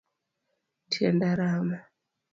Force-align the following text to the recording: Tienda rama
Tienda 0.89 1.35
rama 1.35 1.77